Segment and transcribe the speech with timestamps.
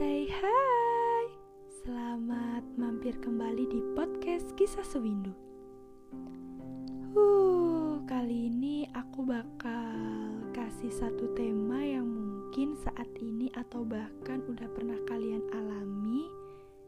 [0.00, 1.24] Say hi.
[1.84, 5.36] Selamat mampir kembali di podcast Kisah Sewindu
[7.12, 14.72] Uh, kali ini aku bakal kasih satu tema yang mungkin saat ini atau bahkan udah
[14.72, 16.24] pernah kalian alami.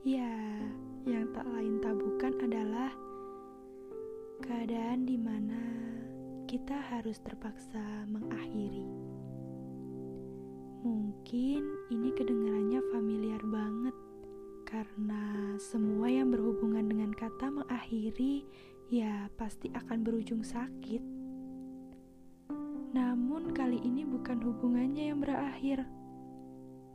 [0.00, 0.64] Ya,
[1.04, 2.88] yang tak lain tak bukan adalah
[4.40, 5.60] Keadaan di mana
[6.48, 9.13] kita harus terpaksa mengakhiri
[11.24, 13.96] Mungkin ini kedengarannya familiar banget
[14.68, 18.44] karena semua yang berhubungan dengan kata mengakhiri
[18.92, 21.00] ya pasti akan berujung sakit.
[22.92, 25.88] Namun kali ini bukan hubungannya yang berakhir,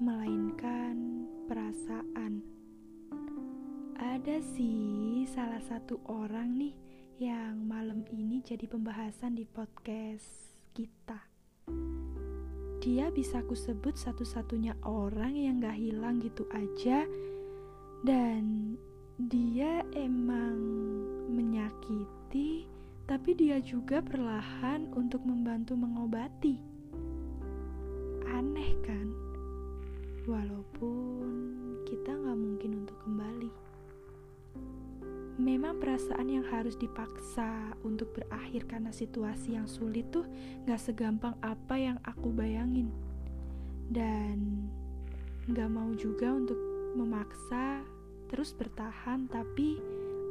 [0.00, 2.40] melainkan perasaan.
[4.00, 6.72] Ada sih salah satu orang nih
[7.20, 11.33] yang malam ini jadi pembahasan di podcast kita
[12.84, 17.08] dia bisa aku sebut satu-satunya orang yang gak hilang gitu aja.
[18.04, 18.76] Dan
[19.16, 20.60] dia emang
[21.32, 22.68] menyakiti
[23.08, 26.60] tapi dia juga perlahan untuk membantu mengobati.
[28.28, 29.08] Aneh kan?
[30.28, 31.43] Walaupun
[35.78, 40.26] perasaan yang harus dipaksa untuk berakhir karena situasi yang sulit tuh
[40.66, 42.90] gak segampang apa yang aku bayangin.
[43.90, 44.68] Dan
[45.50, 46.56] gak mau juga untuk
[46.94, 47.84] memaksa
[48.32, 49.78] terus bertahan tapi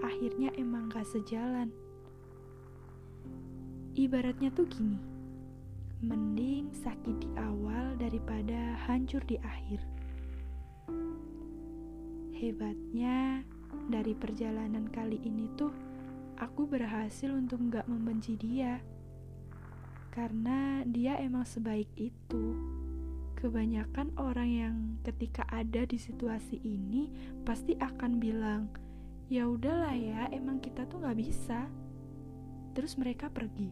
[0.00, 1.72] akhirnya emang gak sejalan.
[3.98, 4.96] Ibaratnya tuh gini,
[6.00, 9.82] mending sakit di awal daripada hancur di akhir.
[12.40, 13.44] Hebatnya,
[13.90, 15.70] dari perjalanan kali ini tuh
[16.40, 18.80] aku berhasil untuk nggak membenci dia.
[20.10, 22.56] Karena dia emang sebaik itu.
[23.38, 27.08] Kebanyakan orang yang ketika ada di situasi ini
[27.40, 28.68] pasti akan bilang
[29.32, 31.68] ya udahlah ya emang kita tuh nggak bisa.
[32.74, 33.70] Terus mereka pergi.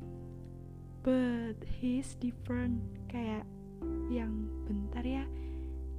[1.03, 2.81] But he's different.
[3.11, 3.45] Kayak
[4.09, 5.25] yang bentar ya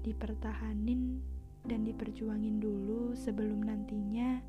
[0.01, 1.21] dipertahanin
[1.69, 4.41] dan diperjuangin dulu sebelum nantinya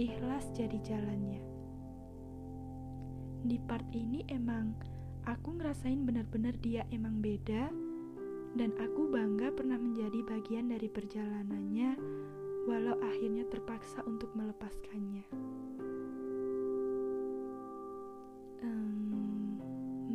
[0.00, 1.44] ikhlas jadi jalannya.
[3.44, 4.72] Di part ini emang
[5.28, 7.68] aku ngerasain benar-benar dia emang beda
[8.56, 12.00] dan aku bangga pernah menjadi bagian dari perjalanannya
[12.64, 15.28] walau akhirnya terpaksa untuk melepaskannya.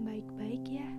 [0.07, 0.89] baik-baik um, ya.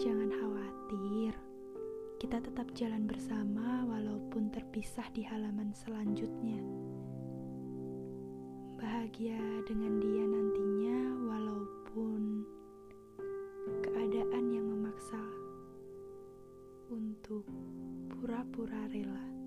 [0.00, 1.36] Jangan khawatir,
[2.16, 6.56] kita tetap jalan bersama walaupun terpisah di halaman selanjutnya.
[8.80, 9.36] Bahagia
[9.68, 12.48] dengan dia nantinya, walaupun
[13.84, 15.20] keadaan yang memaksa
[16.88, 17.44] untuk
[18.08, 19.39] pura-pura rela.